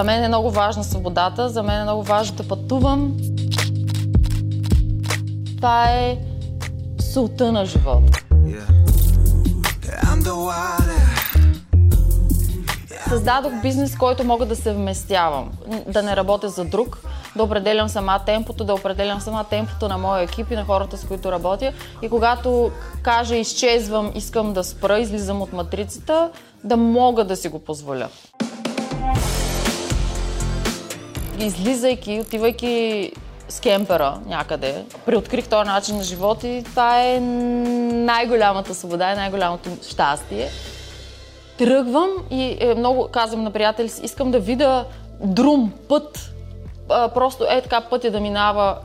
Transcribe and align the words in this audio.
За 0.00 0.04
мен 0.04 0.24
е 0.24 0.28
много 0.28 0.50
важна 0.50 0.84
свободата, 0.84 1.48
за 1.48 1.62
мен 1.62 1.80
е 1.80 1.82
много 1.82 2.02
важно 2.02 2.36
да 2.36 2.48
пътувам. 2.48 3.16
Това 5.56 5.90
е 5.90 6.18
султа 7.12 7.52
на 7.52 7.64
живота. 7.64 8.24
Създадох 13.08 13.52
бизнес, 13.62 13.96
който 13.96 14.24
мога 14.24 14.46
да 14.46 14.56
се 14.56 14.72
вместявам, 14.72 15.50
да 15.88 16.02
не 16.02 16.16
работя 16.16 16.48
за 16.48 16.64
друг, 16.64 16.98
да 17.36 17.42
определям 17.42 17.88
сама 17.88 18.20
темпото, 18.26 18.64
да 18.64 18.74
определям 18.74 19.20
сама 19.20 19.44
темпото 19.44 19.88
на 19.88 19.98
моя 19.98 20.22
екип 20.22 20.50
и 20.50 20.54
на 20.54 20.64
хората, 20.64 20.96
с 20.98 21.04
които 21.04 21.32
работя. 21.32 21.72
И 22.02 22.08
когато 22.08 22.70
кажа 23.02 23.36
изчезвам, 23.36 24.12
искам 24.14 24.52
да 24.52 24.64
спра, 24.64 24.98
излизам 24.98 25.42
от 25.42 25.52
матрицата, 25.52 26.30
да 26.64 26.76
мога 26.76 27.24
да 27.24 27.36
си 27.36 27.48
го 27.48 27.58
позволя. 27.58 28.08
Излизайки, 31.40 32.20
отивайки 32.20 33.12
с 33.48 33.60
кемпера 33.60 34.20
някъде, 34.26 34.84
приоткрих 35.06 35.48
този 35.48 35.66
начин 35.66 35.96
на 35.96 36.02
живот 36.02 36.44
и 36.44 36.62
това 36.64 37.02
е 37.04 37.20
най-голямата 37.20 38.74
свобода 38.74 39.12
и 39.12 39.16
най-голямото 39.16 39.70
щастие. 39.90 40.48
Тръгвам 41.58 42.10
и 42.30 42.56
е, 42.60 42.74
много 42.74 43.08
казвам 43.08 43.42
на 43.42 43.50
приятели 43.50 43.88
си, 43.88 44.00
искам 44.04 44.30
да 44.30 44.40
видя 44.40 44.84
друм, 45.20 45.72
път, 45.88 46.32
просто 46.88 47.44
е 47.50 47.60
така 47.62 47.80
пътя 47.80 48.10
да 48.10 48.20
минава 48.20 48.78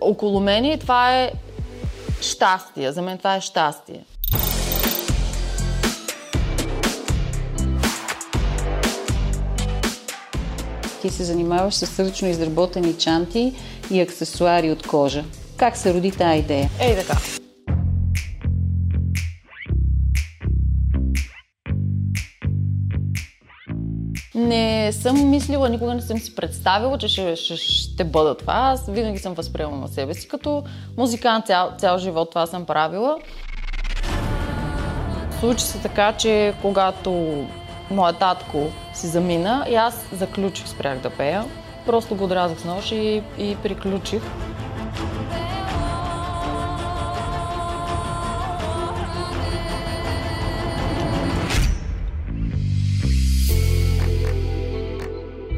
около 0.00 0.40
мен 0.40 0.64
и 0.64 0.78
това 0.78 1.16
е 1.16 1.32
щастие. 2.20 2.92
За 2.92 3.02
мен 3.02 3.18
това 3.18 3.36
е 3.36 3.40
щастие. 3.40 4.04
Ти 11.08 11.14
се 11.14 11.24
занимаваш 11.24 11.74
с 11.74 11.98
ръчно 11.98 12.28
изработени 12.28 12.94
чанти 12.94 13.54
и 13.90 14.00
аксесуари 14.00 14.72
от 14.72 14.86
кожа. 14.86 15.24
Как 15.56 15.76
се 15.76 15.94
роди 15.94 16.10
тази 16.10 16.38
идея? 16.38 16.70
Ей 16.80 16.96
така. 16.96 17.18
Не 24.34 24.92
съм 24.92 25.30
мислила, 25.30 25.68
никога 25.68 25.94
не 25.94 26.02
съм 26.02 26.18
си 26.18 26.34
представила, 26.34 26.98
че 26.98 27.08
ще, 27.08 27.36
ще, 27.36 27.56
ще 27.56 28.04
бъда 28.04 28.36
това. 28.36 28.54
Аз 28.54 28.86
винаги 28.90 29.18
съм 29.18 29.34
възприемала 29.34 29.88
себе 29.88 30.14
си 30.14 30.28
като 30.28 30.64
музикант, 30.96 31.46
цял, 31.46 31.72
цял 31.78 31.98
живот 31.98 32.30
това 32.30 32.46
съм 32.46 32.64
правила. 32.64 33.18
Случи 35.40 35.64
се 35.64 35.78
така, 35.78 36.12
че 36.12 36.54
когато 36.62 37.44
моят 37.90 38.18
татко 38.18 38.66
си 38.94 39.06
замина 39.06 39.66
и 39.70 39.74
аз 39.74 40.06
заключих, 40.12 40.68
спрях 40.68 40.98
да 40.98 41.10
пея. 41.10 41.44
Просто 41.86 42.14
го 42.14 42.24
отразах 42.24 42.60
с 42.60 42.64
нож 42.64 42.92
и, 42.92 43.22
и 43.38 43.56
приключих. 43.62 44.22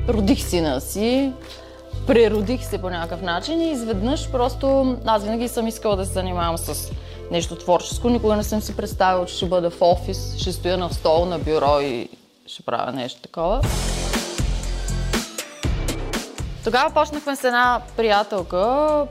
Родих 0.09 0.43
сина 0.43 0.81
си, 0.81 1.33
преродих 2.07 2.65
се 2.65 2.79
по 2.79 2.91
някакъв 2.91 3.23
начин 3.23 3.61
и 3.61 3.71
изведнъж 3.71 4.31
просто 4.31 4.97
аз 5.07 5.25
винаги 5.25 5.49
съм 5.49 5.67
искала 5.67 5.97
да 5.97 6.07
се 6.07 6.13
занимавам 6.13 6.59
с 6.59 6.93
нещо 7.31 7.57
творческо. 7.57 8.09
Никога 8.09 8.37
не 8.37 8.43
съм 8.43 8.63
си 8.63 8.77
представила, 8.77 9.27
че 9.27 9.35
ще 9.35 9.47
бъда 9.47 9.71
в 9.71 9.83
офис, 9.83 10.37
ще 10.39 10.53
стоя 10.53 10.79
на 10.79 10.91
стол, 10.91 11.25
на 11.25 11.39
бюро 11.39 11.81
и 11.81 12.09
ще 12.51 12.63
правя 12.63 12.93
нещо 12.93 13.21
такова. 13.21 13.61
Тогава 16.65 16.95
почнахме 16.95 17.37
с 17.37 17.45
една 17.45 17.81
приятелка 17.97 19.07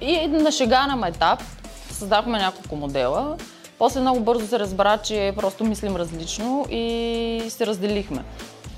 и 0.00 0.26
на 0.26 0.52
шега 0.52 0.86
на 0.86 1.08
етап 1.08 1.42
създахме 1.90 2.38
няколко 2.38 2.76
модела. 2.76 3.36
После 3.78 4.00
много 4.00 4.20
бързо 4.20 4.46
се 4.46 4.58
разбра, 4.58 4.98
че 4.98 5.32
просто 5.36 5.64
мислим 5.64 5.96
различно 5.96 6.66
и 6.70 7.42
се 7.48 7.66
разделихме. 7.66 8.24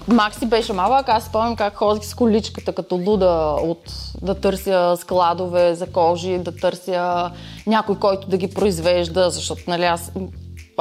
Макси 0.09 0.47
беше 0.47 0.73
малък, 0.73 1.09
аз 1.09 1.25
спомням 1.25 1.57
как 1.57 1.77
ходих 1.77 2.05
с 2.05 2.15
количката 2.15 2.73
като 2.73 2.95
луда 2.95 3.57
от 3.63 3.83
да 4.23 4.35
търся 4.35 4.97
складове 4.99 5.75
за 5.75 5.87
кожи, 5.87 6.39
да 6.39 6.57
търся 6.57 7.31
някой, 7.67 7.99
който 7.99 8.29
да 8.29 8.37
ги 8.37 8.51
произвежда, 8.55 9.31
защото 9.31 9.63
нали, 9.67 9.85
аз, 9.85 10.13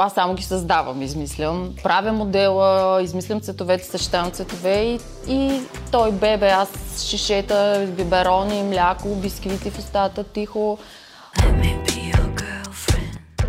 аз 0.02 0.12
само 0.12 0.34
ги 0.34 0.42
създавам, 0.42 1.02
измислям. 1.02 1.74
Правя 1.82 2.12
модела, 2.12 3.02
измислям 3.02 3.40
цветовете, 3.40 3.84
съчетавам 3.84 4.30
цветове 4.30 4.82
и, 4.82 4.98
и 5.28 5.60
той 5.92 6.12
бебе, 6.12 6.48
аз 6.48 6.68
шишета, 7.06 7.86
биберони, 7.96 8.62
мляко, 8.62 9.08
бисквити 9.08 9.70
в 9.70 9.78
устата, 9.78 10.24
тихо. 10.24 10.78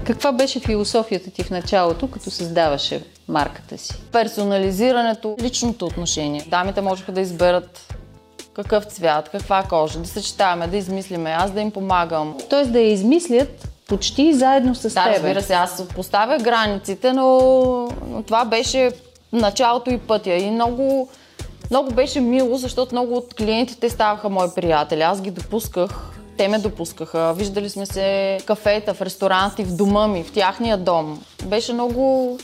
Каква 0.05 0.31
беше 0.31 0.59
философията 0.59 1.31
ти 1.31 1.43
в 1.43 1.49
началото, 1.49 2.11
като 2.11 2.31
създаваше 2.31 3.03
марката 3.27 3.77
си? 3.77 3.93
Персонализирането, 4.11 5.35
личното 5.41 5.85
отношение. 5.85 6.45
Дамите 6.47 6.81
можеха 6.81 7.11
да 7.11 7.21
изберат 7.21 7.93
какъв 8.53 8.83
цвят, 8.83 9.29
каква 9.29 9.63
кожа, 9.63 9.99
да 9.99 10.07
съчетаваме, 10.07 10.67
да 10.67 10.77
измислиме, 10.77 11.29
аз 11.29 11.51
да 11.51 11.61
им 11.61 11.71
помагам. 11.71 12.37
Тоест 12.49 12.71
да 12.71 12.79
я 12.79 12.91
измислят 12.91 13.67
почти 13.89 14.33
заедно 14.33 14.75
с 14.75 14.93
да, 14.93 15.03
теб. 15.03 15.13
разбира 15.15 15.41
се, 15.41 15.53
аз 15.53 15.83
поставя 15.95 16.37
границите, 16.37 17.13
но, 17.13 17.39
но 18.09 18.23
това 18.23 18.45
беше 18.45 18.91
началото 19.33 19.89
и 19.89 19.97
пътя. 19.97 20.33
И 20.33 20.51
много, 20.51 21.09
много 21.71 21.91
беше 21.91 22.19
мило, 22.21 22.57
защото 22.57 22.95
много 22.95 23.15
от 23.15 23.33
клиентите 23.33 23.89
ставаха 23.89 24.29
мои 24.29 24.47
приятели. 24.55 25.01
Аз 25.01 25.21
ги 25.21 25.31
допусках 25.31 26.11
те 26.39 26.47
ме 26.47 26.59
допускаха. 26.59 27.33
Виждали 27.33 27.69
сме 27.69 27.85
се 27.85 28.39
кафета, 28.45 28.93
в 28.93 29.01
ресторанти, 29.01 29.63
в 29.63 29.75
дома 29.75 30.07
ми, 30.07 30.23
в 30.23 30.31
тяхния 30.31 30.77
дом. 30.77 31.21
Беше 31.45 31.73
много 31.73 32.37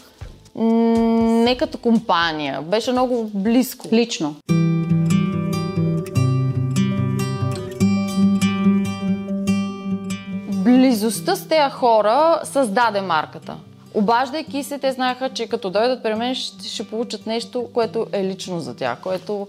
не 0.55 1.57
като 1.57 1.77
компания, 1.77 2.61
беше 2.61 2.91
много 2.91 3.29
близко. 3.33 3.87
Лично. 3.91 4.35
Близостта 11.05 11.35
с 11.35 11.47
тези 11.47 11.71
хора 11.71 12.39
създаде 12.43 13.01
марката. 13.01 13.55
Обаждайки 13.93 14.63
се, 14.63 14.79
те 14.79 14.91
знаеха, 14.91 15.29
че 15.29 15.47
като 15.47 15.69
дойдат 15.69 16.03
при 16.03 16.15
мен 16.15 16.35
ще, 16.35 16.67
ще 16.67 16.87
получат 16.87 17.25
нещо, 17.25 17.67
което 17.73 18.07
е 18.11 18.23
лично 18.23 18.59
за 18.59 18.75
тях, 18.75 18.99
което 19.01 19.47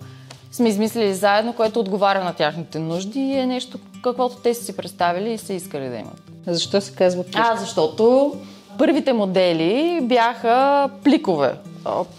сме 0.52 0.68
измислили 0.68 1.14
заедно, 1.14 1.52
което 1.52 1.80
отговаря 1.80 2.24
на 2.24 2.32
тяхните 2.32 2.78
нужди 2.78 3.20
и 3.20 3.38
е 3.38 3.46
нещо, 3.46 3.78
каквото 4.02 4.36
те 4.36 4.54
са 4.54 4.64
си 4.64 4.76
представили 4.76 5.32
и 5.32 5.38
са 5.38 5.52
искали 5.52 5.88
да 5.88 5.96
имат. 5.96 6.22
Защо 6.46 6.80
се 6.80 6.92
казва 6.92 7.24
плик? 7.24 7.36
А, 7.38 7.56
защото 7.56 8.34
първите 8.78 9.12
модели 9.12 10.00
бяха 10.02 10.88
пликове. 11.04 11.54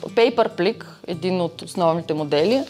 Paper 0.06 0.50
плик, 0.50 1.00
един 1.08 1.42
от 1.42 1.62
основните 1.62 2.14
модели, 2.14 2.64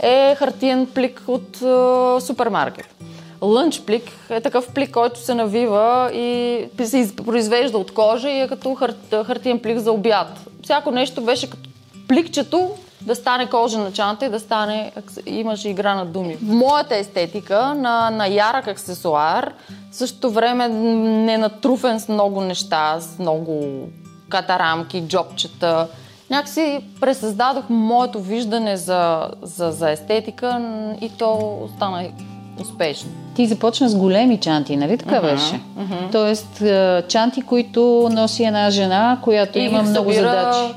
е 0.00 0.34
хартиен 0.34 0.86
плик 0.86 1.22
от 1.26 1.56
е, 1.56 2.20
супермаркет. 2.20 2.94
Лънч 3.44 3.80
плик 3.80 4.02
е 4.30 4.40
такъв 4.40 4.72
плик, 4.74 4.90
който 4.90 5.20
се 5.20 5.34
навива 5.34 6.10
и 6.14 6.68
се 6.84 7.16
произвежда 7.16 7.78
от 7.78 7.94
кожа 7.94 8.30
и 8.30 8.40
е 8.40 8.48
като 8.48 8.74
хар, 8.74 8.94
хартиен 9.24 9.58
плик 9.58 9.78
за 9.78 9.92
обяд. 9.92 10.28
Всяко 10.62 10.90
нещо 10.90 11.20
беше 11.22 11.50
като 11.50 11.70
пликчето, 12.08 12.70
да 13.00 13.14
стане 13.14 13.50
кожена 13.50 13.92
чанта 13.92 14.26
и 14.26 14.28
да 14.28 14.40
стане, 14.40 14.92
имаше 15.26 15.68
игра 15.68 15.94
на 15.94 16.06
думи. 16.06 16.36
Моята 16.42 16.96
естетика 16.96 17.74
на, 17.74 18.10
на 18.10 18.26
ярък 18.26 18.68
аксесуар, 18.68 19.52
същото 19.92 20.30
време 20.30 20.68
не 20.68 21.38
натруфен 21.38 22.00
с 22.00 22.08
много 22.08 22.40
неща, 22.40 23.00
с 23.00 23.18
много 23.18 23.64
катарамки, 24.28 25.00
джобчета. 25.00 25.88
Някакси 26.30 26.84
пресъздадох 27.00 27.64
моето 27.68 28.20
виждане 28.20 28.76
за, 28.76 29.30
за, 29.42 29.70
за 29.70 29.90
естетика 29.90 30.60
и 31.00 31.10
то 31.18 31.58
стана 31.76 32.10
успешно. 32.60 33.10
Ти 33.34 33.46
започна 33.46 33.88
с 33.88 33.96
големи 33.96 34.40
чанти, 34.40 34.76
нали 34.76 34.98
така 34.98 35.14
uh-huh, 35.14 35.32
беше? 35.32 35.60
Uh-huh. 35.78 36.12
Тоест 36.12 36.62
чанти, 37.08 37.42
които 37.42 38.08
носи 38.12 38.44
една 38.44 38.70
жена, 38.70 39.18
която 39.22 39.58
и 39.58 39.62
има 39.62 39.82
много 39.82 40.12
събира... 40.12 40.30
задачи. 40.30 40.74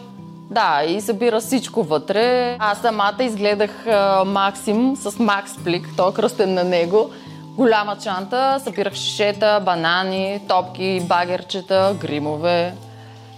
Да, 0.52 0.82
и 0.88 1.02
събира 1.02 1.40
всичко 1.40 1.84
вътре. 1.84 2.56
Аз 2.60 2.78
самата 2.78 3.16
изгледах 3.20 3.88
а, 3.88 4.24
Максим 4.26 4.96
с 4.96 5.20
Макс 5.20 5.58
Плик, 5.64 5.90
той 5.98 6.10
е 6.10 6.14
кръстен 6.14 6.54
на 6.54 6.64
него. 6.64 7.10
Голяма 7.44 7.96
чанта, 8.04 8.60
събирах 8.64 8.94
шишета, 8.94 9.62
банани, 9.66 10.40
топки, 10.48 11.02
багерчета, 11.10 11.96
гримове. 12.00 12.74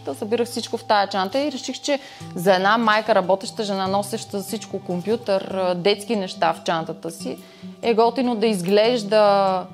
Да 0.06 0.16
събирах 0.16 0.48
всичко 0.48 0.78
в 0.78 0.84
тая 0.84 1.10
чанта 1.10 1.40
и 1.40 1.52
реших, 1.52 1.82
че 1.82 2.00
за 2.36 2.56
една 2.56 2.78
майка, 2.78 3.16
работеща 3.16 3.64
жена, 3.64 3.88
носеща 3.88 4.42
всичко, 4.42 4.80
компютър, 4.80 5.74
детски 5.76 6.16
неща 6.16 6.54
в 6.54 6.64
чантата 6.64 7.12
си, 7.12 7.38
е 7.82 7.94
готино 7.94 8.36
да 8.36 8.48
изглежда 8.48 9.66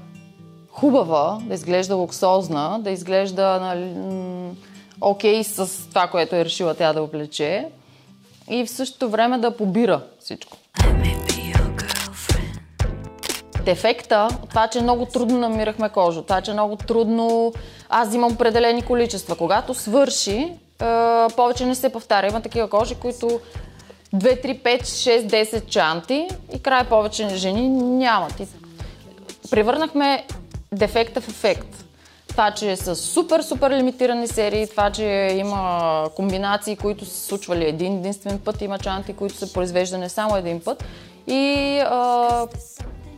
хубава, 0.70 1.38
да 1.42 1.54
изглежда 1.54 1.96
луксозна, 1.96 2.80
да 2.80 2.92
изглежда 2.92 3.60
нали, 3.62 3.94
окей 5.02 5.44
с 5.44 5.90
това, 5.90 6.08
което 6.08 6.36
е 6.36 6.46
решила 6.46 6.76
тя 6.76 6.94
да 6.94 7.02
облече. 7.02 7.68
и 8.50 8.66
в 8.66 8.70
същото 8.70 9.10
време 9.10 9.38
да 9.38 9.58
побира 9.58 10.02
всичко. 10.20 10.58
Дефекта, 13.66 14.28
това, 14.50 14.68
че 14.68 14.82
много 14.82 15.06
трудно 15.06 15.40
намирахме 15.40 15.90
кожа, 15.90 16.22
това, 16.22 16.42
че 16.42 16.54
много 16.54 16.76
трудно 16.76 17.54
аз 17.90 18.14
имам 18.14 18.32
определени 18.32 18.82
количества. 18.82 19.36
Когато 19.36 19.74
свърши, 19.74 20.52
повече 21.36 21.66
не 21.66 21.76
се 21.76 21.92
повтаря. 21.92 22.28
Има 22.28 22.42
такива 22.42 22.70
кожи, 22.70 22.96
които 22.96 23.40
2, 24.16 24.46
3, 24.46 24.64
5, 24.64 24.82
6, 24.82 25.28
10 25.28 25.66
чанти 25.66 26.28
и 26.54 26.60
край 26.60 26.84
повече 26.84 27.28
жени 27.36 27.70
нямат. 27.70 28.40
И 28.40 28.48
превърнахме 29.52 30.26
дефекта 30.72 31.22
в 31.22 31.28
ефект. 31.28 31.86
Това, 32.28 32.52
че 32.52 32.76
са 32.76 32.96
супер, 32.96 33.42
супер 33.42 33.72
лимитирани 33.72 34.28
серии, 34.28 34.68
това, 34.68 34.92
че 34.92 35.36
има 35.38 36.10
комбинации, 36.16 36.76
които 36.76 37.06
са 37.06 37.20
случвали 37.28 37.66
един 37.66 37.98
единствен 37.98 38.40
път, 38.40 38.62
има 38.62 38.80
чанти, 38.80 39.14
които 39.14 39.36
са 39.36 39.54
произвеждани 39.54 40.10
само 40.10 40.36
един 40.36 40.62
път. 40.64 40.84
И 41.28 41.80
а, 41.86 42.48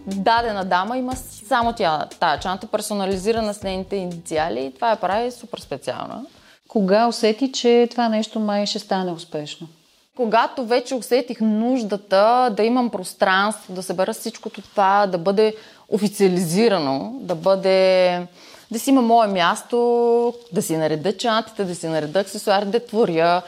дадена 0.08 0.66
дама 0.66 0.98
има 0.98 1.16
само 1.48 1.74
тя, 1.74 2.06
тая 2.20 2.40
чанта, 2.40 2.68
персонализирана 2.68 3.54
с 3.54 3.64
нейните 3.64 3.96
инициали 3.96 4.66
и 4.66 4.74
това 4.74 4.90
я 4.90 4.96
прави 4.96 5.32
супер 5.32 5.60
специална. 5.60 6.26
Кога 6.68 7.08
усети, 7.08 7.52
че 7.52 7.88
това 7.92 8.10
нещо 8.10 8.40
май 8.40 8.66
ще 8.66 8.80
стане 8.80 9.12
успешно? 9.12 9.68
Когато 10.16 10.66
вече 10.66 10.96
усетих 10.96 11.42
нуждата 11.42 12.54
да 12.58 12.64
имам 12.64 12.90
пространство, 12.90 13.74
да 13.74 13.84
събера 13.84 14.14
всичкото 14.14 14.62
това, 14.62 15.08
да 15.08 15.18
бъде 15.18 15.56
официализирано, 15.90 17.12
да 17.20 17.36
бъде 17.36 18.28
да 18.72 18.80
си 18.80 18.90
има 18.90 19.02
мое 19.02 19.28
място, 19.28 20.34
да 20.52 20.62
си 20.62 20.78
нареда 20.78 21.18
чантите, 21.18 21.64
да 21.64 21.76
си 21.76 21.88
нареда 21.88 22.20
аксесуари, 22.20 22.66
да 22.66 22.86
творя. 22.86 23.42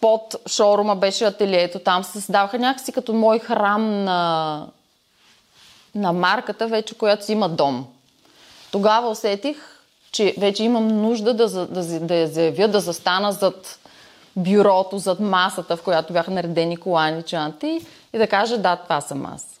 Под 0.00 0.36
шоурума 0.46 0.96
беше 0.96 1.24
ателието, 1.24 1.78
там 1.78 2.04
се 2.04 2.12
създаваха 2.12 2.58
някакси 2.58 2.92
като 2.92 3.12
мой 3.12 3.38
храм 3.38 4.04
на, 4.04 4.66
на 5.98 6.12
марката, 6.12 6.66
вече 6.66 6.94
която 6.94 7.24
си 7.24 7.32
има 7.32 7.48
дом. 7.48 7.86
Тогава 8.70 9.10
усетих, 9.10 9.56
че 10.12 10.34
вече 10.38 10.64
имам 10.64 10.88
нужда 10.88 11.34
да, 11.34 11.48
да, 11.66 12.00
да 12.00 12.14
я 12.14 12.28
заявя, 12.28 12.68
да 12.68 12.80
застана 12.80 13.32
зад 13.32 13.78
бюрото, 14.36 14.98
зад 14.98 15.20
масата, 15.20 15.76
в 15.76 15.82
която 15.82 16.12
бяха 16.12 16.30
наредени 16.30 16.76
колани 16.76 17.22
чанти 17.22 17.80
и 18.12 18.18
да 18.18 18.26
кажа 18.26 18.58
да, 18.58 18.76
това 18.76 19.00
съм 19.00 19.26
аз. 19.26 19.58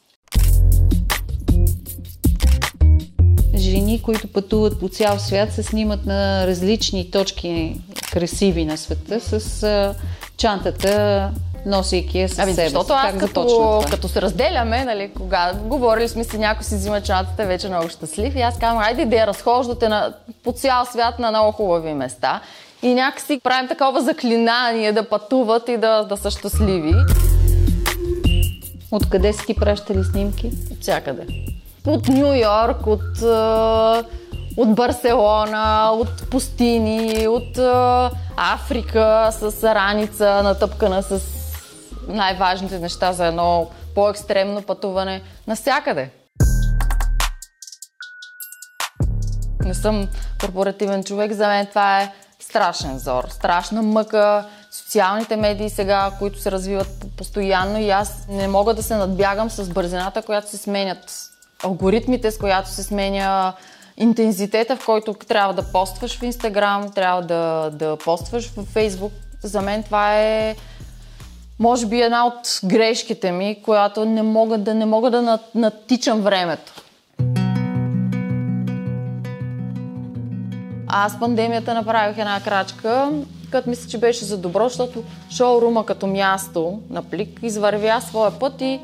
жени, 3.58 4.02
които 4.02 4.28
пътуват 4.28 4.80
по 4.80 4.88
цял 4.88 5.18
свят, 5.18 5.52
се 5.52 5.62
снимат 5.62 6.06
на 6.06 6.46
различни 6.46 7.10
точки 7.10 7.80
красиви 8.12 8.64
на 8.64 8.76
света 8.76 9.20
с 9.20 9.94
чантата, 10.36 11.30
носейки 11.66 12.18
я 12.18 12.28
с 12.28 12.38
ами, 12.38 12.54
себе 12.54 12.68
защото 12.68 12.92
аз 12.92 13.18
като, 13.18 13.84
като 13.90 14.08
се 14.08 14.22
разделяме, 14.22 14.84
нали, 14.84 15.10
кога 15.16 15.52
говорили 15.54 16.08
сме 16.08 16.24
си, 16.24 16.38
някой 16.38 16.64
си 16.64 16.74
взима 16.74 17.00
чантата, 17.00 17.46
вече 17.46 17.66
е 17.66 17.70
много 17.70 17.88
щастлив 17.88 18.36
и 18.36 18.40
аз 18.40 18.58
казвам, 18.58 18.82
айде 18.82 19.04
да 19.04 19.16
я 19.16 19.26
разхождате 19.26 19.88
на, 19.88 20.12
по 20.44 20.52
цял 20.52 20.84
свят 20.84 21.18
на 21.18 21.30
много 21.30 21.52
хубави 21.52 21.94
места 21.94 22.40
и 22.82 22.94
някакси 22.94 23.40
правим 23.44 23.68
такова 23.68 24.00
заклинание 24.00 24.92
да 24.92 25.08
пътуват 25.08 25.68
и 25.68 25.76
да, 25.76 26.02
да 26.02 26.16
са 26.16 26.30
щастливи. 26.30 26.94
Откъде 28.90 29.32
си 29.32 29.46
ти 29.46 29.54
пращали 29.54 30.04
снимки? 30.04 30.50
От 30.72 30.82
всякъде 30.82 31.26
от 31.88 32.08
Нью 32.08 32.34
Йорк, 32.34 32.86
от, 32.86 33.22
от 34.56 34.74
Барселона, 34.74 35.90
от 35.92 36.30
пустини, 36.30 37.28
от 37.28 37.58
Африка 38.36 39.28
с 39.32 39.74
раница, 39.74 40.42
натъпкана 40.42 41.02
с 41.02 41.37
най-важните 42.08 42.78
неща 42.78 43.12
за 43.12 43.26
едно 43.26 43.70
по-екстремно 43.94 44.62
пътуване. 44.62 45.22
Насякъде. 45.46 46.10
Не 49.64 49.74
съм 49.74 50.08
корпоративен 50.40 51.04
човек, 51.04 51.32
за 51.32 51.48
мен 51.48 51.66
това 51.66 52.02
е 52.02 52.12
страшен 52.40 52.98
зор, 52.98 53.24
страшна 53.30 53.82
мъка, 53.82 54.46
социалните 54.70 55.36
медии 55.36 55.70
сега, 55.70 56.10
които 56.18 56.40
се 56.40 56.50
развиват 56.50 57.04
постоянно 57.16 57.78
и 57.78 57.90
аз 57.90 58.26
не 58.28 58.48
мога 58.48 58.74
да 58.74 58.82
се 58.82 58.96
надбягам 58.96 59.50
с 59.50 59.68
бързината, 59.68 60.22
която 60.22 60.50
се 60.50 60.56
сменят 60.56 61.30
алгоритмите, 61.64 62.30
с 62.30 62.38
която 62.38 62.68
се 62.68 62.82
сменя 62.82 63.52
интензитета, 63.96 64.76
в 64.76 64.86
който 64.86 65.14
трябва 65.14 65.54
да 65.54 65.72
постваш 65.72 66.18
в 66.18 66.22
Инстаграм, 66.22 66.92
трябва 66.92 67.22
да, 67.22 67.70
да 67.72 67.96
постваш 67.96 68.50
в 68.56 68.64
Фейсбук. 68.64 69.12
За 69.42 69.62
мен 69.62 69.82
това 69.82 70.18
е 70.18 70.56
може 71.58 71.86
би 71.86 72.00
една 72.00 72.26
от 72.26 72.60
грешките 72.64 73.32
ми, 73.32 73.58
която 73.62 74.04
не 74.04 74.22
мога 74.22 74.58
да, 74.58 74.74
не 74.74 74.86
мога 74.86 75.10
да 75.10 75.38
натичам 75.54 76.20
времето. 76.20 76.72
Аз 80.86 81.20
пандемията 81.20 81.74
направих 81.74 82.18
една 82.18 82.40
крачка, 82.40 83.10
като 83.50 83.70
мисля, 83.70 83.90
че 83.90 83.98
беше 83.98 84.24
за 84.24 84.38
добро, 84.38 84.68
защото 84.68 85.02
шоурума 85.30 85.86
като 85.86 86.06
място 86.06 86.80
на 86.90 87.02
плик 87.02 87.40
извървя 87.42 88.00
своя 88.00 88.38
път 88.38 88.60
и, 88.60 88.80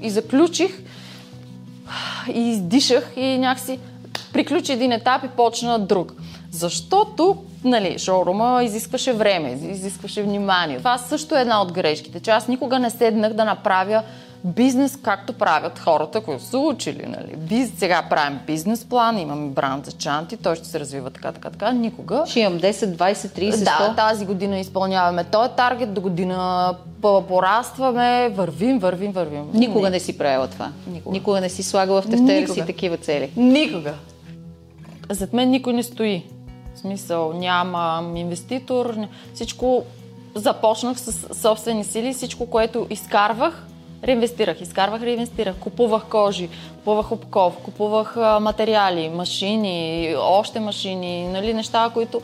и 0.00 0.10
заключих, 0.10 0.82
и 2.34 2.50
издишах 2.50 3.12
и 3.16 3.38
някакси 3.38 3.78
приключи 4.32 4.72
един 4.72 4.92
етап 4.92 5.24
и 5.24 5.28
почна 5.28 5.78
друг. 5.78 6.12
Защото, 6.54 7.36
нали, 7.64 7.98
шоурума 7.98 8.64
изискваше 8.64 9.12
време, 9.12 9.58
изискваше 9.62 10.22
внимание. 10.22 10.78
Това 10.78 10.98
също 10.98 11.36
е 11.36 11.40
една 11.40 11.62
от 11.62 11.72
грешките, 11.72 12.20
че 12.20 12.30
аз 12.30 12.48
никога 12.48 12.78
не 12.78 12.90
седнах 12.90 13.32
да 13.32 13.44
направя 13.44 14.02
бизнес, 14.44 14.98
както 15.02 15.32
правят 15.32 15.78
хората, 15.78 16.20
които 16.20 16.42
са 16.42 16.58
учили. 16.58 17.06
Нали. 17.06 17.36
Биз, 17.36 17.72
сега 17.76 18.02
правим 18.10 18.38
бизнес 18.46 18.84
план, 18.84 19.18
имаме 19.18 19.48
бранд 19.48 19.86
за 19.86 19.92
чанти, 19.92 20.36
той 20.36 20.56
ще 20.56 20.68
се 20.68 20.80
развива 20.80 21.10
така, 21.10 21.32
така, 21.32 21.50
така. 21.50 21.72
Никога. 21.72 22.24
Ще 22.26 22.40
имам 22.40 22.60
10, 22.60 22.72
20, 22.72 23.14
30, 23.14 23.52
100. 23.52 23.64
Да, 23.64 23.94
тази 23.96 24.26
година 24.26 24.58
изпълняваме 24.58 25.24
този 25.24 25.50
таргет, 25.56 25.94
до 25.94 26.00
година 26.00 26.74
порастваме, 27.00 28.28
вървим, 28.28 28.78
вървим, 28.78 29.12
вървим. 29.12 29.44
Никога 29.52 29.84
не, 29.84 29.90
не 29.90 30.00
си 30.00 30.18
правила 30.18 30.48
това. 30.48 30.72
Никога. 30.86 31.12
Никога 31.12 31.40
не 31.40 31.48
си 31.48 31.62
слагала 31.62 32.02
в 32.02 32.10
тефтера 32.10 32.48
си 32.48 32.66
такива 32.66 32.96
цели. 32.96 33.30
Никога. 33.36 33.94
Зад 35.10 35.32
мен 35.32 35.50
никой 35.50 35.72
не 35.72 35.82
стои. 35.82 36.24
В 36.74 36.78
смисъл, 36.78 37.32
нямам 37.32 38.16
инвеститор, 38.16 38.96
всичко 39.34 39.84
започнах 40.34 41.00
с 41.00 41.34
собствени 41.42 41.84
сили, 41.84 42.12
всичко, 42.12 42.46
което 42.46 42.86
изкарвах, 42.90 43.66
реинвестирах, 44.04 44.60
изкарвах, 44.60 45.02
реинвестирах, 45.02 45.56
купувах 45.56 46.04
кожи, 46.04 46.48
купувах 46.76 47.12
обков, 47.12 47.56
купувах 47.64 48.16
материали, 48.40 49.08
машини, 49.08 50.14
още 50.18 50.60
машини, 50.60 51.28
нали, 51.28 51.54
неща, 51.54 51.90
които 51.94 52.20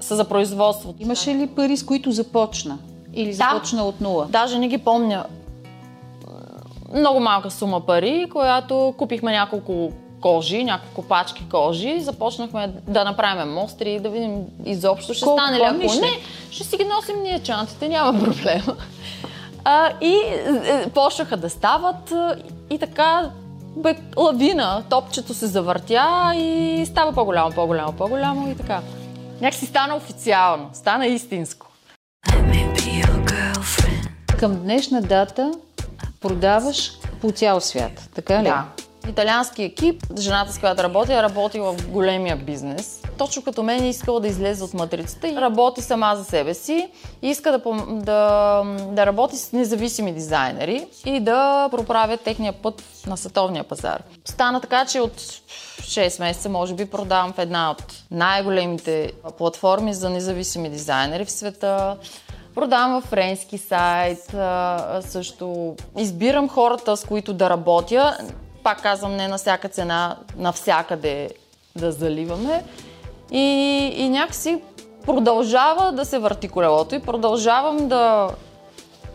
са 0.00 0.16
за 0.16 0.24
производство. 0.28 0.94
Имаше 1.00 1.34
ли 1.34 1.46
пари, 1.46 1.76
с 1.76 1.86
които 1.86 2.12
започна? 2.12 2.78
Или 3.14 3.30
да, 3.30 3.34
започна 3.34 3.84
от 3.84 4.00
нула? 4.00 4.26
Даже 4.30 4.58
не 4.58 4.68
ги 4.68 4.78
помня. 4.78 5.24
Много 6.94 7.20
малка 7.20 7.50
сума 7.50 7.80
пари, 7.80 8.26
която 8.32 8.94
купихме 8.98 9.32
няколко 9.32 9.92
кожи, 10.20 10.64
няколко 10.64 11.02
пачки 11.02 11.48
кожи, 11.50 12.00
започнахме 12.00 12.72
да 12.88 13.04
направим 13.04 13.52
мостри 13.52 13.92
и 13.92 14.00
да 14.00 14.08
видим 14.08 14.44
изобщо 14.64 15.14
ще 15.14 15.24
Колко 15.24 15.40
стане 15.40 15.58
ли. 15.58 15.62
Ако 15.62 16.00
не, 16.00 16.18
ще 16.50 16.64
си 16.64 16.76
ги 16.76 16.84
носим 16.84 17.22
ние 17.22 17.38
чантите, 17.38 17.88
няма 17.88 18.24
проблема. 18.24 18.76
А, 19.64 19.90
и 20.00 20.14
е, 20.14 20.90
почнаха 20.94 21.36
да 21.36 21.50
стават 21.50 22.12
и 22.70 22.78
така 22.78 23.30
бе, 23.76 23.96
лавина, 24.16 24.82
топчето 24.90 25.34
се 25.34 25.46
завъртя 25.46 26.32
и 26.34 26.84
става 26.86 27.12
по-голямо, 27.12 27.52
по-голямо, 27.52 27.92
по-голямо 27.92 28.50
и 28.50 28.56
така. 28.56 28.80
Някак 29.40 29.58
си 29.58 29.66
стана 29.66 29.96
официално, 29.96 30.70
стана 30.72 31.06
истинско. 31.06 31.66
Към 34.38 34.56
днешна 34.56 35.02
дата 35.02 35.52
продаваш 36.20 36.92
по 37.20 37.32
цял 37.32 37.60
свят, 37.60 38.08
така 38.14 38.42
ли? 38.42 38.44
Да 38.44 38.64
италиански 39.08 39.62
екип, 39.62 40.02
жената 40.18 40.52
с 40.52 40.58
която 40.58 40.82
работя, 40.82 41.14
е 41.14 41.22
работила 41.22 41.72
в 41.72 41.90
големия 41.90 42.36
бизнес. 42.36 43.02
Точно 43.18 43.42
като 43.42 43.62
мен 43.62 43.84
е 43.84 43.88
искала 43.88 44.20
да 44.20 44.28
излезе 44.28 44.64
от 44.64 44.74
матрицата 44.74 45.28
и 45.28 45.34
работи 45.34 45.82
сама 45.82 46.16
за 46.16 46.24
себе 46.24 46.54
си 46.54 46.88
и 47.22 47.28
иска 47.28 47.52
да, 47.52 47.58
да, 47.86 48.62
да 48.90 49.06
работи 49.06 49.36
с 49.36 49.52
независими 49.52 50.12
дизайнери 50.12 50.86
и 51.04 51.20
да 51.20 51.68
проправя 51.70 52.16
техния 52.16 52.52
път 52.52 52.82
на 53.06 53.16
световния 53.16 53.64
пазар. 53.64 54.02
Стана 54.24 54.60
така, 54.60 54.86
че 54.86 55.00
от 55.00 55.16
6 55.16 56.20
месеца 56.20 56.48
може 56.48 56.74
би 56.74 56.86
продавам 56.86 57.32
в 57.32 57.38
една 57.38 57.70
от 57.70 57.82
най-големите 58.10 59.12
платформи 59.38 59.94
за 59.94 60.10
независими 60.10 60.70
дизайнери 60.70 61.24
в 61.24 61.30
света. 61.30 61.96
Продавам 62.54 62.92
във 62.92 63.04
френски 63.04 63.58
сайт, 63.58 64.36
също 65.00 65.76
избирам 65.98 66.48
хората, 66.48 66.96
с 66.96 67.04
които 67.04 67.32
да 67.34 67.50
работя 67.50 68.18
пак 68.66 68.82
казвам, 68.82 69.16
не 69.16 69.28
на 69.28 69.38
всяка 69.38 69.68
цена, 69.68 70.16
навсякъде 70.36 71.30
да 71.76 71.92
заливаме. 71.92 72.64
И, 73.30 73.40
и 73.96 74.08
някакси 74.08 74.62
продължава 75.04 75.92
да 75.92 76.04
се 76.04 76.18
върти 76.18 76.48
колелото 76.48 76.94
и 76.94 77.02
продължавам 77.02 77.88
да 77.88 78.30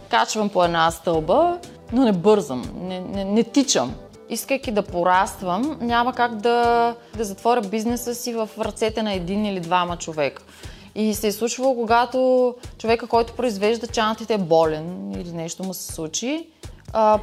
качвам 0.09 0.49
по 0.49 0.63
една 0.63 0.91
стълба, 0.91 1.57
но 1.93 2.03
не 2.03 2.11
бързам, 2.11 2.71
не, 2.75 2.99
не, 2.99 3.25
не 3.25 3.43
тичам. 3.43 3.95
Искайки 4.29 4.71
да 4.71 4.81
пораствам, 4.81 5.77
няма 5.81 6.13
как 6.13 6.35
да, 6.35 6.95
да 7.17 7.23
затворя 7.23 7.61
бизнеса 7.61 8.15
си 8.15 8.33
в 8.33 8.49
ръцете 8.59 9.03
на 9.03 9.13
един 9.13 9.45
или 9.45 9.59
двама 9.59 9.97
човека. 9.97 10.43
И 10.95 11.13
се 11.13 11.27
е 11.27 11.31
случвало, 11.31 11.75
когато 11.75 12.55
човека, 12.77 13.07
който 13.07 13.33
произвежда 13.33 13.87
чантите 13.87 14.33
е 14.33 14.37
болен 14.37 15.11
или 15.11 15.31
нещо 15.31 15.63
му 15.63 15.73
се 15.73 15.93
случи, 15.93 16.47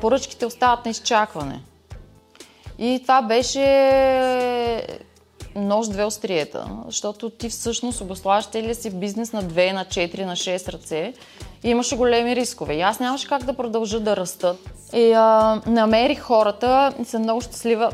поръчките 0.01 0.47
остават 0.47 0.85
на 0.85 0.91
изчакване. 0.91 1.61
И 2.79 2.99
това 3.03 3.23
беше 3.23 4.87
нож-две 5.55 6.05
остриета, 6.05 6.69
защото 6.87 7.31
ти 7.31 7.49
всъщност 7.49 8.01
обославаш 8.01 8.47
целия 8.47 8.75
си 8.75 8.91
бизнес 8.91 9.33
на 9.33 9.43
2, 9.43 9.73
на 9.73 9.85
4, 9.85 10.25
на 10.25 10.37
6 10.37 10.73
ръце 10.73 11.13
и 11.65 11.71
имаше 11.71 11.97
големи 11.97 12.37
рискове. 12.37 12.75
И 12.75 12.81
аз 12.81 13.01
нямаше 13.01 13.29
как 13.29 13.45
да 13.45 13.53
продължа 13.53 14.01
да 14.01 14.17
раста. 14.17 14.57
И 14.95 15.13
а, 15.13 15.61
намерих 15.67 16.21
хората 16.21 16.93
и 17.03 17.05
съм 17.05 17.23
много 17.23 17.41
щастлива, 17.41 17.91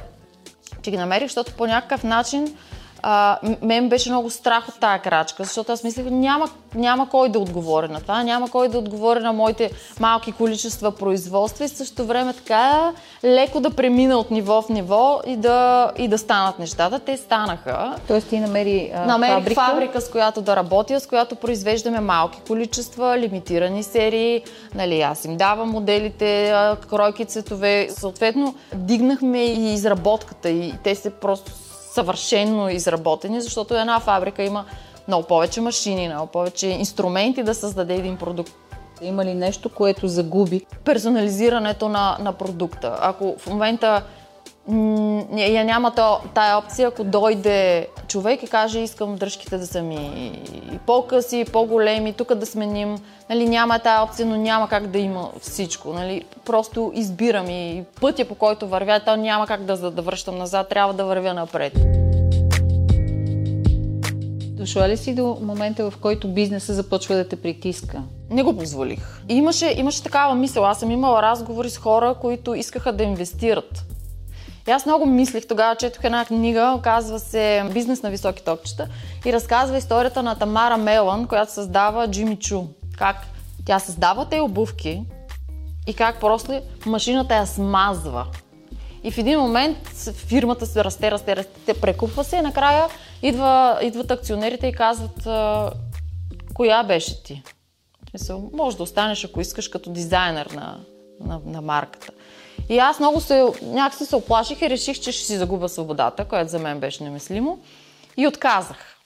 че 0.83 0.91
ги 0.91 0.97
намерих, 0.97 1.26
защото 1.26 1.53
по 1.53 1.67
някакъв 1.67 2.05
начин 2.05 2.57
а, 3.03 3.39
мен 3.63 3.89
беше 3.89 4.11
много 4.11 4.31
страх 4.31 4.69
от 4.69 4.81
тая 4.81 4.99
крачка, 4.99 5.45
защото 5.45 5.73
аз 5.73 5.85
мислех, 5.85 6.07
няма, 6.11 6.49
няма 6.75 7.09
кой 7.09 7.29
да 7.29 7.39
отговори 7.39 7.89
на 7.89 8.01
това, 8.01 8.23
няма 8.23 8.51
кой 8.51 8.69
да 8.69 8.79
отговори 8.79 9.21
на 9.21 9.33
моите 9.33 9.71
малки 10.01 10.33
количества 10.33 10.93
производства 10.93 11.65
и 11.65 11.69
също 11.69 12.05
време 12.05 12.33
така 12.33 12.93
леко 13.25 13.61
да 13.61 13.71
премина 13.71 14.19
от 14.19 14.31
ниво 14.31 14.63
в 14.63 14.69
ниво 14.69 15.21
и 15.27 15.37
да, 15.37 15.93
и 15.99 16.09
да 16.09 16.19
станат 16.19 16.59
нещата. 16.59 16.99
Те 16.99 17.17
станаха. 17.17 17.95
Тоест 18.09 18.29
ти 18.29 18.41
намери 18.41 18.93
а, 18.95 19.07
Намерих 19.07 19.35
фабрика? 19.35 19.61
фабрика, 19.61 20.01
с 20.01 20.11
която 20.11 20.43
да 20.43 20.57
работя, 20.57 21.01
с 21.01 21.07
която 21.07 21.37
произвеждаме 21.37 22.01
малки 22.01 22.41
количества, 22.47 23.19
лимитирани 23.19 23.83
серии. 23.83 24.43
Нали, 24.75 25.01
аз 25.01 25.25
им 25.25 25.37
давам 25.37 25.71
моделите, 25.71 26.55
кройки, 26.91 27.25
цветове. 27.25 27.89
Съответно, 27.91 28.55
дигнахме 28.75 29.45
и 29.45 29.75
изработката 29.75 30.49
и 30.49 30.75
те 30.85 30.95
се 30.95 31.11
просто 31.11 31.53
съвършенно 31.95 32.69
изработени, 32.69 33.41
защото 33.41 33.75
една 33.75 34.01
фабрика 34.01 34.43
има 34.43 34.65
много 35.09 35.27
повече 35.27 35.61
машини, 35.61 36.09
много 36.09 36.27
повече 36.27 36.67
инструменти 36.67 37.43
да 37.43 37.55
създаде 37.55 37.95
един 37.95 38.17
продукт. 38.17 38.53
Има 39.03 39.25
ли 39.25 39.35
нещо, 39.35 39.69
което 39.69 40.09
загуби? 40.09 40.67
Персонализирането 40.85 41.89
на, 41.89 42.17
на 42.21 42.33
продукта. 42.33 42.99
Ако 43.01 43.37
в 43.39 43.47
момента 43.47 44.03
я 45.37 45.64
няма 45.64 45.92
тая 46.35 46.59
опция, 46.59 46.88
ако 46.88 47.04
дойде 47.04 47.88
човек 48.09 48.42
и 48.42 48.47
каже 48.47 48.80
искам 48.80 49.16
дръжките 49.16 49.59
да 49.59 49.66
са 49.66 49.83
ми 49.83 50.33
по-къси, 50.87 51.40
и 51.40 51.44
по-големи, 51.44 52.12
тук 52.12 52.35
да 52.35 52.47
сменим. 52.47 52.97
Нали, 53.30 53.49
няма 53.49 53.78
тая 53.78 54.02
опция, 54.02 54.26
но 54.26 54.37
няма 54.37 54.68
как 54.68 54.87
да 54.87 54.99
има 54.99 55.30
всичко. 55.40 55.92
Нали. 55.92 56.25
Просто 56.44 56.92
избирам 56.94 57.50
и 57.50 57.85
пътя 58.00 58.25
по 58.25 58.35
който 58.35 58.68
вървя, 58.68 59.00
то 59.04 59.16
няма 59.16 59.47
как 59.47 59.64
да, 59.64 59.90
да 59.90 60.02
връщам 60.02 60.38
назад, 60.38 60.68
трябва 60.68 60.94
да 60.94 61.04
вървя 61.04 61.35
напред. 61.35 61.73
Дошла 64.56 64.88
ли 64.88 64.97
си 64.97 65.14
до 65.14 65.38
момента, 65.42 65.90
в 65.90 65.97
който 66.00 66.28
бизнеса 66.28 66.75
започва 66.75 67.14
да 67.14 67.28
те 67.28 67.37
притиска? 67.37 68.02
Не 68.30 68.42
го 68.42 68.56
позволих. 68.56 69.21
Имаше, 69.28 69.75
имаше 69.76 70.02
такава 70.02 70.35
мисъл. 70.35 70.64
Аз 70.66 70.80
съм 70.80 70.90
имала 70.90 71.23
разговори 71.23 71.71
с 71.71 71.78
хора, 71.78 72.14
които 72.21 72.54
искаха 72.54 72.92
да 72.92 73.02
инвестират 73.02 73.85
и 74.68 74.71
аз 74.71 74.87
много 74.87 75.06
мислих, 75.06 75.47
тогава 75.47 75.76
четох 75.76 76.04
една 76.04 76.25
книга, 76.25 76.80
казва 76.83 77.21
се 77.21 77.64
Бизнес 77.73 78.02
на 78.02 78.11
високи 78.11 78.44
топчета 78.44 78.88
и 79.25 79.33
разказва 79.33 79.76
историята 79.76 80.23
на 80.23 80.38
Тамара 80.38 80.76
Мелан, 80.76 81.26
която 81.26 81.52
създава 81.52 82.09
Джимми 82.11 82.37
Чу. 82.37 82.62
Как 82.99 83.16
тя 83.66 83.78
създава 83.78 84.28
те 84.28 84.40
обувки 84.40 85.02
и 85.87 85.94
как 85.94 86.21
просто 86.21 86.61
машината 86.87 87.35
я 87.35 87.47
смазва. 87.47 88.26
И 89.04 89.11
в 89.11 89.18
един 89.18 89.40
момент 89.40 89.78
фирмата 90.28 90.66
се 90.66 90.85
расте, 90.85 91.11
расте, 91.11 91.37
расте, 91.37 91.80
прекупва 91.80 92.25
се 92.25 92.37
и 92.37 92.40
накрая 92.40 92.88
идва, 93.23 93.78
идват 93.83 94.11
акционерите 94.11 94.66
и 94.66 94.73
казват 94.73 95.28
коя 96.54 96.83
беше 96.83 97.23
ти? 97.23 97.42
Мисъл, 98.14 98.50
може 98.52 98.76
да 98.76 98.83
останеш, 98.83 99.25
ако 99.25 99.40
искаш, 99.40 99.68
като 99.68 99.90
дизайнер 99.90 100.47
на, 100.47 100.78
на, 101.21 101.40
на 101.47 101.62
марката. 101.62 102.12
И 102.69 102.79
аз 102.79 103.01
много 103.01 103.21
се, 103.21 103.45
някакси 103.63 104.07
се 104.07 104.17
оплаших 104.17 104.63
и 104.63 104.71
реших, 104.71 105.01
че 105.01 105.13
ще 105.13 105.25
си 105.25 105.37
загубя 105.37 105.69
свободата, 105.69 106.25
което 106.25 106.51
за 106.51 106.59
мен 106.59 106.81
беше 106.81 107.05
немислимо. 107.05 107.59
И 108.17 108.27
отказах. 108.27 108.97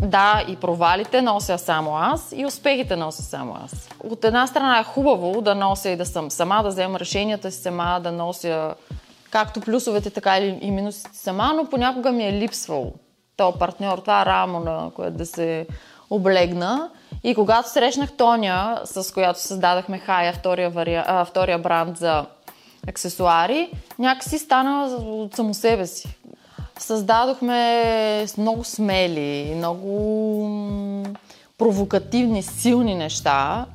Да, 0.00 0.44
и 0.48 0.56
провалите 0.56 1.22
нося 1.22 1.58
само 1.58 1.96
аз, 1.96 2.32
и 2.36 2.46
успехите 2.46 2.96
нося 2.96 3.22
само 3.22 3.56
аз. 3.64 3.88
От 4.04 4.24
една 4.24 4.46
страна 4.46 4.78
е 4.78 4.84
хубаво 4.84 5.40
да 5.40 5.54
нося 5.54 5.90
и 5.90 5.96
да 5.96 6.06
съм 6.06 6.30
сама, 6.30 6.62
да 6.62 6.68
взема 6.68 7.00
решенията 7.00 7.50
си 7.50 7.62
сама, 7.62 8.00
да 8.02 8.12
нося 8.12 8.74
както 9.30 9.60
плюсовете, 9.60 10.10
така 10.10 10.38
и 10.38 10.70
минусите 10.70 11.16
сама, 11.16 11.52
но 11.56 11.64
понякога 11.70 12.12
ми 12.12 12.28
е 12.28 12.32
липсвал 12.32 12.92
този 13.36 13.58
партньор, 13.58 13.98
това 13.98 14.26
рамо, 14.26 14.60
на 14.60 14.90
което 14.96 15.16
да 15.16 15.26
се 15.26 15.66
облегна. 16.10 16.90
И 17.24 17.34
когато 17.34 17.68
срещнах 17.70 18.12
Тоня, 18.12 18.80
с 18.84 19.14
която 19.14 19.40
създадахме 19.40 19.98
Хая, 19.98 20.32
втория, 20.32 20.70
вари... 20.70 20.94
а, 20.94 21.24
втория 21.24 21.58
бранд 21.58 21.96
за 21.96 22.26
аксесуари, 22.88 23.70
някакси 23.98 24.38
стана 24.38 24.84
от 25.00 25.36
само 25.36 25.54
себе 25.54 25.86
си. 25.86 26.16
Създадохме 26.78 28.26
много 28.38 28.64
смели, 28.64 29.52
много 29.56 31.06
провокативни, 31.58 32.42
силни 32.42 32.94
неща. 32.94 33.66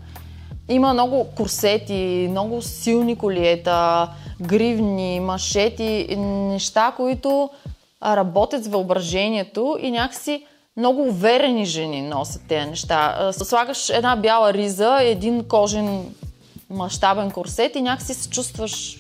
Има 0.70 0.94
много 0.94 1.28
курсети, 1.38 2.28
много 2.30 2.62
силни 2.62 3.16
колиета, 3.16 4.10
гривни, 4.42 5.20
машети, 5.20 6.16
неща, 6.18 6.94
които 6.98 7.50
работят 8.04 8.64
с 8.64 8.68
въображението 8.68 9.78
и 9.82 9.92
някакси 9.92 10.46
много 10.78 11.02
уверени 11.02 11.66
жени 11.66 12.02
носят 12.02 12.42
тези 12.48 12.70
неща. 12.70 13.32
Слагаш 13.34 13.90
една 13.90 14.16
бяла 14.16 14.54
риза, 14.54 14.98
един 15.02 15.44
кожен 15.44 16.16
мащабен 16.70 17.32
корсет 17.32 17.76
и 17.76 17.82
някакси 17.82 18.14
се 18.14 18.30
чувстваш 18.30 18.98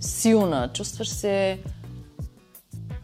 силна, 0.00 0.70
чувстваш 0.72 1.08
се 1.08 1.58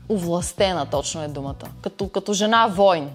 увластена, 0.08 0.86
точно 0.86 1.22
е 1.22 1.28
думата. 1.28 1.54
Като, 1.82 2.08
като 2.08 2.32
жена 2.32 2.66
войн. 2.66 3.10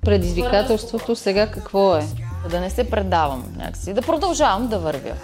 Предизвикателството 0.00 1.16
сега 1.16 1.50
какво 1.50 1.96
е? 1.96 2.06
Да 2.50 2.60
не 2.60 2.70
се 2.70 2.90
предавам 2.90 3.54
някакси, 3.56 3.92
да 3.92 4.02
продължавам 4.02 4.68
да 4.68 4.78
вървя. 4.78 5.14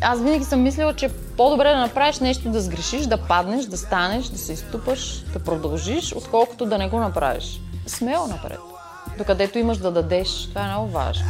Аз 0.00 0.20
винаги 0.20 0.44
съм 0.44 0.62
мислила, 0.62 0.94
че 0.94 1.08
по-добре 1.36 1.68
да 1.68 1.76
направиш 1.76 2.18
нещо, 2.18 2.48
да 2.48 2.60
сгрешиш, 2.60 3.06
да 3.06 3.16
паднеш, 3.16 3.64
да 3.64 3.76
станеш, 3.76 4.26
да 4.26 4.38
се 4.38 4.52
изтупаш, 4.52 5.22
да 5.32 5.38
продължиш, 5.38 6.12
отколкото 6.12 6.66
да 6.66 6.78
не 6.78 6.88
го 6.88 7.00
направиш. 7.00 7.60
Смело 7.86 8.26
напред. 8.26 8.58
Докъдето 9.18 9.58
имаш 9.58 9.78
да 9.78 9.90
дадеш. 9.90 10.48
Това 10.48 10.64
е 10.64 10.68
много 10.68 10.88
важно. 10.88 11.24